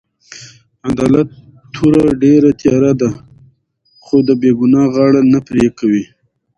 [0.03, 0.03] د
[0.89, 1.29] عدالت
[1.73, 3.09] توره ډېره تېره ده؛
[4.03, 6.03] خو د بې ګناه غاړه نه پرې کوي.